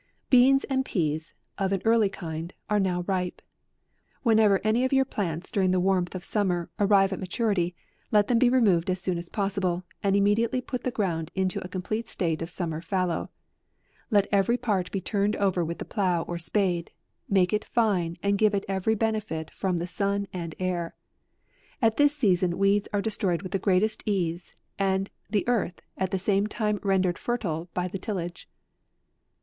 [0.31, 3.39] BEANS AND PEAS of an early kind, are now ripe.
[4.23, 7.75] Whenever any of your plants during the warmth of sum mer, arrive at maturity,
[8.11, 11.67] let them be removed as soon as possible, and immediately put the ground into a
[11.67, 13.09] complete state of summer fal
[14.09, 14.11] 166 AUGUST.
[14.11, 16.89] low; let every part be turned over with the plough or spade;
[17.29, 20.95] make it fine, and give it every benefit from the sun and air.
[21.79, 26.09] At this season weeds are destroyed with the great est ease, and the earth at
[26.09, 28.49] the same time ren dered fertile by the tillage.